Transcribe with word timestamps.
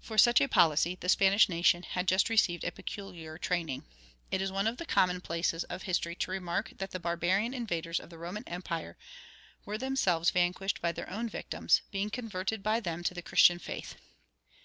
For 0.00 0.16
such 0.16 0.40
a 0.40 0.46
policy 0.46 0.94
the 1.00 1.08
Spanish 1.08 1.48
nation 1.48 1.82
had 1.82 2.06
just 2.06 2.28
received 2.28 2.62
a 2.62 2.70
peculiar 2.70 3.36
training. 3.36 3.82
It 4.30 4.40
is 4.40 4.52
one 4.52 4.68
of 4.68 4.76
the 4.76 4.86
commonplaces 4.86 5.64
of 5.64 5.82
history 5.82 6.14
to 6.14 6.30
remark 6.30 6.70
that 6.78 6.92
the 6.92 7.00
barbarian 7.00 7.52
invaders 7.52 7.98
of 7.98 8.08
the 8.08 8.16
Roman 8.16 8.44
empire 8.46 8.96
were 9.64 9.76
themselves 9.76 10.30
vanquished 10.30 10.80
by 10.80 10.92
their 10.92 11.10
own 11.10 11.28
victims, 11.28 11.82
being 11.90 12.10
converted 12.10 12.62
by 12.62 12.78
them 12.78 13.02
to 13.02 13.12
the 13.12 13.22
Christian 13.22 13.58
faith. 13.58 13.96